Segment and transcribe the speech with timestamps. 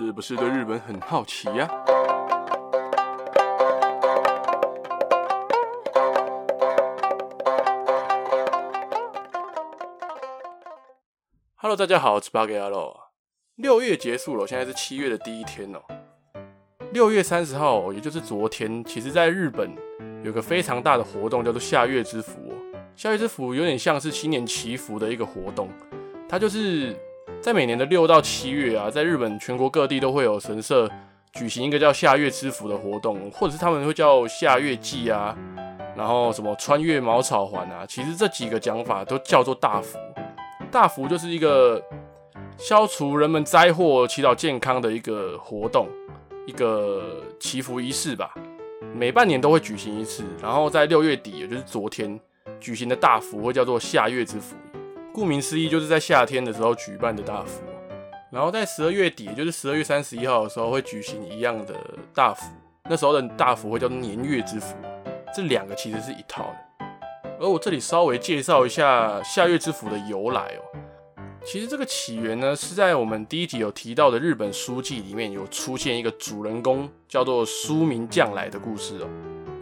[0.00, 1.68] 是不是对日本很好奇呀
[11.56, 12.96] ？Hello，大家好，我是八格阿洛。
[13.56, 15.80] 六月结束了，现在是七月的第一天哦。
[16.92, 19.68] 六月三十号，也就是昨天，其实在日本
[20.22, 22.54] 有个非常大的活动，叫做夏月之福。
[22.94, 25.68] 夏月之福有点像是新年祈福的一个活动，
[26.28, 26.96] 它就是。
[27.40, 30.90] 在每年的六到七月啊，在日本全国各地都会有神社
[31.32, 35.36] 举行一个叫夏月之福的活动，或者是他们会叫夏月祭啊，
[35.96, 39.98] 然后什么穿越茅草环啊，其实这几个讲法都叫做大福。
[40.70, 41.82] 大福就是一个
[42.58, 45.88] 消除人们灾祸、祈祷健康的一个活动，
[46.44, 48.34] 一个祈福仪式吧。
[48.94, 52.18] 每半年都会举行一次，然后在六月底，也就是昨天
[52.60, 54.56] 举行的大福会叫做夏月之福。
[55.18, 57.64] 顾名思义，就是在夏天的时候举办的大福，
[58.30, 61.74] 然后在十二月底，就是十二月三十一号的时候，会举行一样的
[62.14, 62.46] 大福。
[62.88, 64.76] 那时候的大福会叫做年月之福，
[65.34, 66.86] 这两个其实是一套的。
[67.40, 70.62] 而我这里稍微介绍一下夏月之福的由来哦。
[71.44, 79.08] 其实这个起源呢，是在我们第一集有提到的日本书纪里面有出现一个主人公叫做苏明将来的故事哦。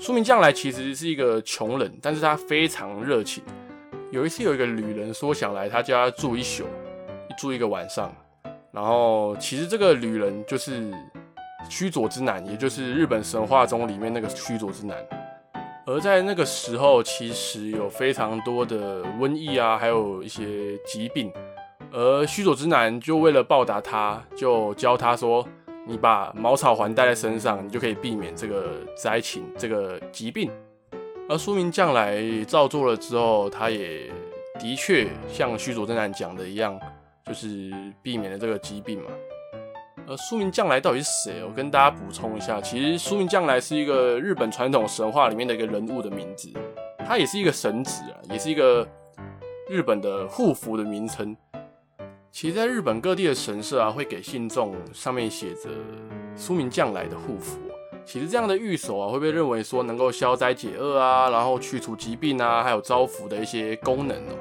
[0.00, 3.44] 苏明将来其实是一个穷人，但是他非常热情。
[4.14, 6.62] 有一次，有一个旅人说想来他家住一宿，
[7.36, 8.14] 住一个晚上。
[8.70, 10.88] 然后，其实这个旅人就是
[11.68, 14.96] 须佐之男，也就是日本神话中里面那个须佐之男。
[15.84, 21.32] 而在那个时候，其实有非常多的瘟疫啊，还有一些疾病。
[21.90, 25.44] 而须佐之男就为了报答他，就教他说
[25.88, 30.52] ：“你把茅草环戴在身上，你就可以避免这个灾情，这个疾病。”
[31.28, 34.10] 而苏明将来照做了之后，他也
[34.60, 36.78] 的确像虚佐之男讲的一样，
[37.24, 37.72] 就是
[38.02, 39.10] 避免了这个疾病嘛。
[40.06, 41.42] 而苏明将来到底是谁？
[41.42, 46.52] 我跟大家补充一下，其实苏明将来是一个日本传统神话里面的一个人物的名字，
[47.06, 48.86] 他也是一个神祇啊，也是一个
[49.66, 51.34] 日本的护符的名称。
[52.30, 55.70] 其实，在日本各地的神社啊，会给信众上面写着
[56.36, 57.58] 苏明将来的护符。
[58.04, 64.34] 其实这样的御守啊，会被认为说能够消灾解厄啊，然后去除疾病啊，还有招福的一些功能哦。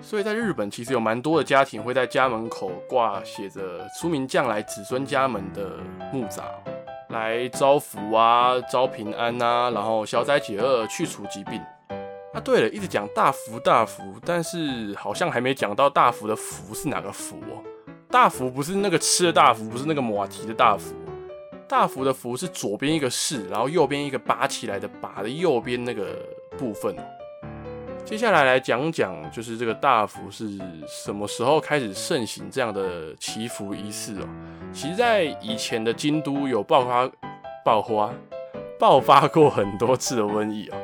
[0.00, 5.78] 所以在日本，其实有蛮多的家庭会在家门口挂写着“出名将来子孙家门”的
[6.12, 6.42] 木札，
[7.10, 11.60] 来招福啊、招平安啊，然后消灾解厄、去除疾病。
[12.34, 17.62] 啊，对了，一直讲大福大福，但是好像还没讲到大福的福是哪个福哦？
[18.10, 20.96] 大福不是那个吃的大福，不是那个马蹄的大福。
[21.68, 26.18] 大福的福是左边一个士，然后右边一个拔起来的拔的右边那个
[26.58, 26.94] 部分。
[28.04, 34.28] 接下来来讲讲，就是这个大福是什么时候开始盛行这样的祈福仪式哦。
[34.72, 37.10] 其实，在以前的京都有爆发
[37.64, 38.12] 爆发
[38.78, 40.76] 爆发过很多次的瘟疫哦，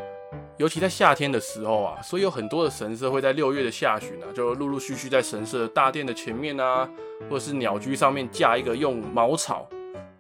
[0.57, 6.89] 尤其在夏天的时候啊，所以有很多的神社会在六月的下旬啊，就陆陆续续在神社大殿的前面啊，
[7.29, 9.69] 或者是鸟居上面架一个用茅草。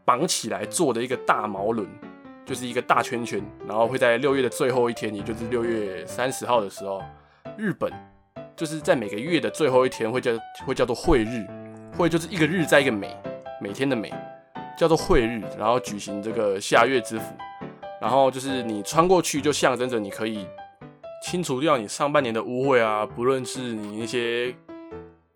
[0.08, 1.86] 绑起来做的一个大毛轮，
[2.46, 7.02] 就是一个大圈圈，然后会在六月的最后一天，也就是六月三十号的时候，
[7.58, 7.92] 日本
[8.56, 10.32] 就是在每个月的最后一天会叫
[10.64, 11.46] 会叫做晦日，
[11.94, 13.14] 会就是一个日在一个每，
[13.60, 14.10] 每天的每，
[14.78, 17.26] 叫做晦日，然后举行这个夏月之福，
[18.00, 20.46] 然后就是你穿过去就象征着你可以
[21.22, 24.54] 清除掉你上半年的污秽啊，不论是你那些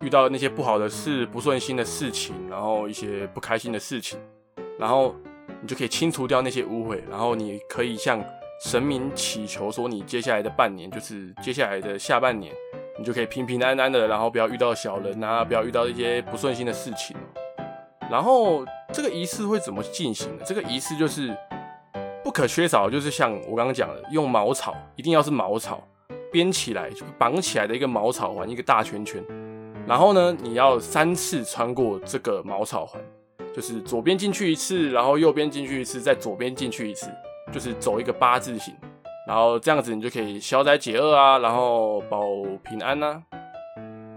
[0.00, 4.18] 遇到那些不好的事、不顺心的事情，然后一些不开心的事情。
[4.78, 5.14] 然后
[5.60, 8.22] 你就可以清除掉那些污秽，然后你可以向
[8.64, 12.52] 神明祈求说，你接下来的半年，就是接下来的下半年，
[12.98, 17.16] 你就可以平平安安的，然后不要遇到小人啊，不要遇到一些不顺心的事情。
[18.10, 20.44] 然后这个仪式会怎么进行呢？
[20.44, 21.34] 这个仪式就是
[22.22, 25.82] 不可缺少，就是像我刚刚讲的，用茅草，一定要是茅草
[26.30, 29.22] 编起来，就绑起来的一个茅草环，一个大圈圈。
[29.86, 33.02] 然后呢，你要三次穿过这个茅草环。
[33.54, 37.10] 就是左边进去一次，然后右边进去一次，再左边进去一次，
[37.52, 38.74] 就是走一个八字形，
[39.26, 42.22] 然后这样子你就可以消灾解厄啊，然后保
[42.64, 43.22] 平安呐、啊。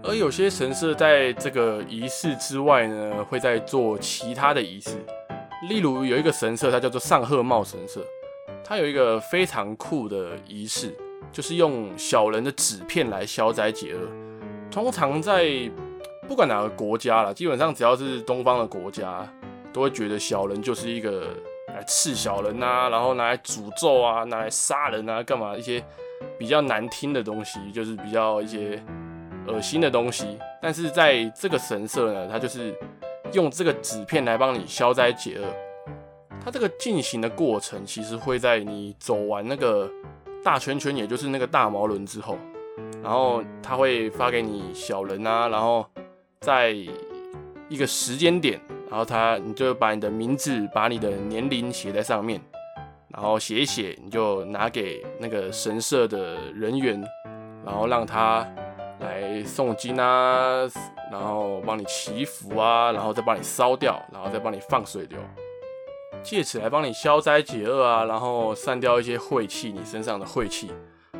[0.02, 4.90] 而有些神社在这个仪式之外呢，会在做其他的仪式。
[5.68, 8.00] 例如有一个神社，它叫做上贺茂神社，
[8.62, 10.94] 它有一个非常酷的仪式，
[11.32, 14.00] 就是用小人的纸片来消灾解厄。
[14.70, 15.44] 通常在
[16.26, 19.26] 不管哪个国家啦，基本上只要是东方的国家，
[19.72, 21.28] 都会觉得小人就是一个
[21.68, 25.82] 来刺小人啊，然后拿来诅咒啊，拿来杀人啊，干嘛一些
[26.38, 28.82] 比较难听的东西，就是比较一些
[29.46, 30.38] 恶心的东西。
[30.60, 32.74] 但是在这个神社呢，它就是
[33.32, 35.44] 用这个纸片来帮你消灾解厄。
[36.44, 39.90] 它这个进行的过程，其实会在你走完那个
[40.44, 42.36] 大圈圈，也就是那个大毛轮之后，
[43.02, 45.84] 然后他会发给你小人啊，然后
[46.46, 46.70] 在
[47.68, 52.40] 一个时间点，然后他你就把你的名字、把你的年龄写在上面，
[53.08, 57.02] 然后写一写，你就拿给那个神社的人员，
[57.64, 58.46] 然后让他
[59.00, 60.60] 来诵经啊，
[61.10, 65.18] 然后帮你祈福啊，然后再帮你烧掉，然后再帮你放水流。
[66.22, 70.70] 借此来帮你消灾解厄啊，然后散掉一些晦气，你身上的晦气。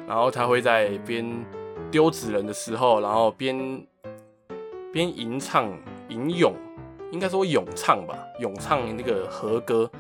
[0.06, 1.44] 然后他会在边
[1.90, 3.84] 丢纸人的时候，然后边
[4.96, 5.70] 边吟唱
[6.08, 6.54] 吟咏，
[7.12, 9.90] 应该说咏唱吧，咏唱那个和歌，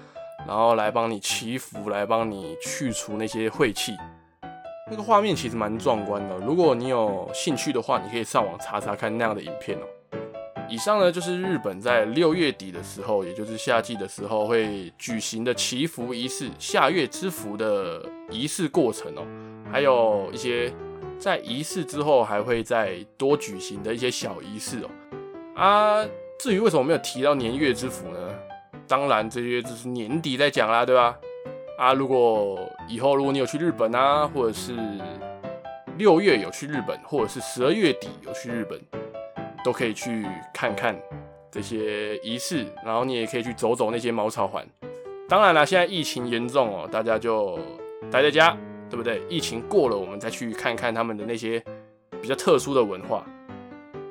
[0.48, 3.92] 然后来帮你祈福，来帮你去除那些晦气。
[4.90, 9.82] 那个画面其实蛮壮观的，如果你有兴趣的话，你可以上网查查看那样的影片哦。
[10.66, 19.26] 以上呢，就是日本在六月底的时候，也就是夏季的时候会举行的祈福仪式——夏月之福的仪式过程哦。
[19.70, 20.72] 还有一些
[21.18, 24.90] 在仪式之后还会再多举行的一些小仪式哦。
[25.54, 26.06] 啊，
[26.38, 28.18] 至于为什么没有提到年月之福呢？
[28.86, 31.16] 当然，这些就是年底再讲啦，对吧？
[31.78, 32.58] 啊，如果
[32.88, 34.74] 以后如果你有去日本啊，或者是
[35.96, 38.80] 六月有去日本，或者是十二月底有去日本。
[39.64, 40.24] 都可以去
[40.54, 40.96] 看看
[41.50, 44.64] 这些仪式，然后你也可以去走走那些茅草环。
[45.28, 47.58] 当然了，现在疫情严重哦，大家就
[48.08, 48.56] 待在家，
[48.90, 49.22] 对不对？
[49.28, 51.62] 疫情过了，我们再去看看他们的那些
[52.20, 53.24] 比较特殊的文化。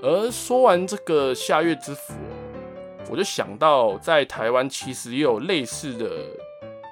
[0.01, 2.13] 而说完这个夏月之福，
[3.09, 6.09] 我就想到在台湾其实也有类似的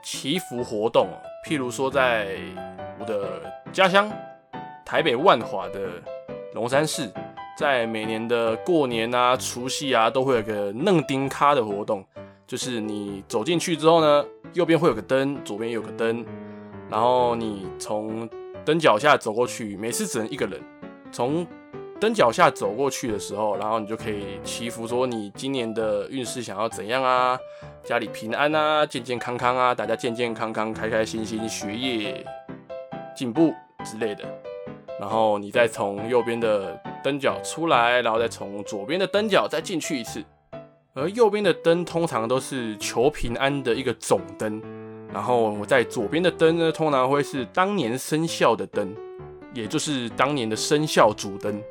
[0.03, 1.15] 祈福活动哦，
[1.47, 2.38] 譬如说在
[3.00, 3.41] 我的
[3.71, 4.12] 家乡
[4.85, 5.80] 台北万华的
[6.53, 7.12] 龙山寺。
[7.56, 12.03] 在每年的过年啊、除夕啊，都会有个弄丁咖的活动，
[12.47, 16.25] 就是你走进去之后呢，右边会有个灯，左边有个灯，
[16.94, 18.30] 然后你从
[18.63, 20.62] 灯脚下走过去，每次只能一个人。
[21.12, 21.44] 从
[22.00, 27.36] 灯脚下走过去的时候，然后你就可以祈福，说你今年的运势想要怎样啊，
[27.84, 32.24] 家里平安啊，健健康康啊，大家健健康康、开开心心，学业
[33.16, 33.51] 进步
[33.84, 34.24] 之类的。
[35.00, 40.24] 然后你再从右边的灯脚出来，然后再从左边的灯脚再进去一次。
[40.94, 44.62] 而右边的灯通常都是求平安的一个总灯，
[45.13, 48.94] 然后我在左边的灯呢，通常会是当年生肖的灯，
[49.54, 51.62] 也就是当年的生肖主灯。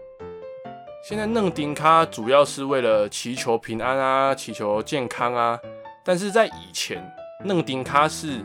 [1.02, 5.58] 现在弄丁卡主要是为了祈求平安啊，祈求健康啊，
[6.04, 7.04] 但是在以前，
[7.44, 8.38] 弄丁卡是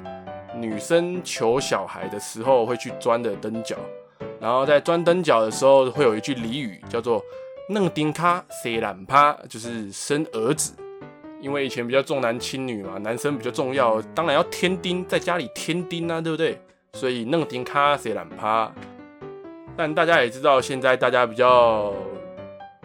[0.55, 3.75] 女生求小孩的时候会去钻的灯脚。
[4.41, 7.23] 然后在钻灯脚的时候，会有一句俚语叫做
[7.69, 10.73] “弄丁卡塞懒趴”，就是生儿子。
[11.41, 16.59] 因为以前比较重男轻女嘛，男生比较重要，当然要添丁，在家里添丁啊，对不对？
[16.93, 18.71] 所以弄丁卡塞懒趴。
[19.75, 21.93] 但大家也知道，现在大家比较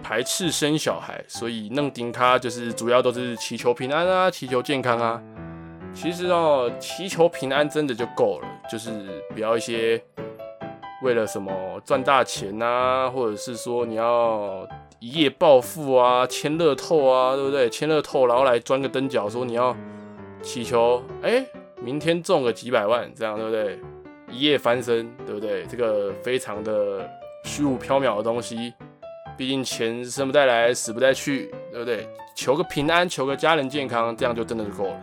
[0.02, 5.22] 排斥生小孩，所以弄丁卡就是主要都是祈求平安啊，祈求健康啊。
[5.94, 10.02] 其实哦，祈求平安真的就够了，就是不要一些。
[11.02, 11.52] 为了什么
[11.84, 14.64] 赚大钱啊，或者是说你要
[15.02, 17.68] 一夜暴富啊，签乐透啊，对不对？
[17.68, 19.76] 签乐透然后来钻个灯脚，说你要
[20.40, 21.44] 祈求，哎、
[21.80, 23.80] 明天中个几百万，这样对不对？
[24.30, 25.64] 一夜翻身，对不对？
[25.64, 27.04] 这个非常的
[27.42, 28.72] 虚无缥缈的东西，
[29.36, 32.06] 毕竟钱生不带来，死不带去，对不对？
[32.36, 34.96] 求个平安，求个家人健康，这样就真的是够了。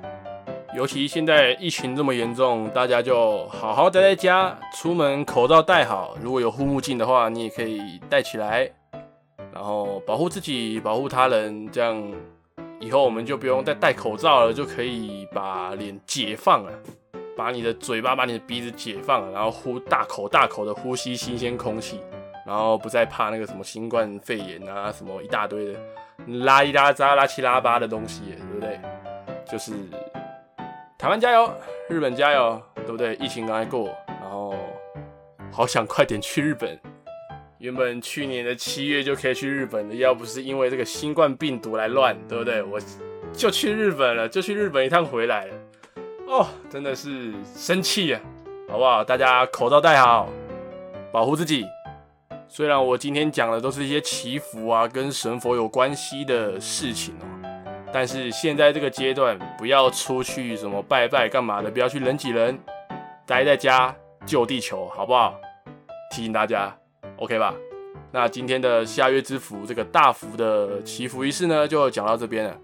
[0.77, 6.15] 尤其现在疫情这么严重，大家就好好待在家，出门口罩戴好。
[6.21, 8.71] 如果有护目镜的话，你也可以戴起来，
[10.05, 11.69] 保护自己，保护他人。
[11.71, 12.01] 这样
[12.79, 16.71] 以后我们就不用再戴口罩了，就可以把脸解放了，
[17.35, 21.99] 把你的嘴巴、把你的鼻子解放了，然后呼大口大口的呼吸新鲜空气，
[22.45, 25.79] 然后不再怕那个什么新冠肺炎啊，什么一大堆的
[26.27, 28.79] 拉一拉杂、拉七拉八的东西，对不对？
[29.49, 29.73] 就是。
[30.97, 31.49] 台湾加油，
[31.87, 33.15] 日本加油，对不对？
[33.15, 34.53] 疫情刚才过，然后
[35.49, 36.77] 好想快点去日本。
[37.59, 42.63] 原本去年的七月就可以去日本的，要不是因为这个新冠病毒来乱，对不对？
[42.63, 42.79] 我
[43.33, 45.53] 就去日本了，就去日本一趟回来了。
[46.25, 48.21] 哦，真的是生气啊，
[48.69, 49.03] 好不好？
[49.03, 50.29] 大家口罩戴好，
[51.11, 51.65] 保护自己。
[52.47, 57.27] 虽然我今天讲的都是一些祈福啊，跟神佛有关系的事情哦。
[57.91, 62.57] 但是现在这个阶段，不要出去什么拜拜干嘛的，不要去人挤人，
[63.25, 63.93] 待在家
[64.25, 65.35] 救地球，好不好？
[66.11, 66.73] 提醒大家
[67.19, 67.53] ，OK 吧？
[68.11, 72.57] 那今天的夏月之福这个大福的祈福仪式呢，就讲到这边了。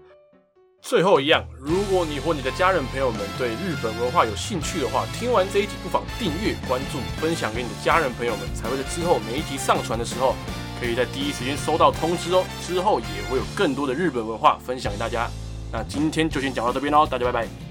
[0.82, 10.34] 最后一样，如果你或你的家人朋友们对日本文化有兴趣的话，听完这一集不妨订阅、关注、分享给你的家人朋友们，才会在之后每一集上传的时候，
[10.80, 12.44] 可以在第一时间收到通知哦。
[12.60, 15.28] 之后也会有更多的日本文化分享给大家。
[15.72, 17.65] 那今天就先讲到这边喽，大家拜拜。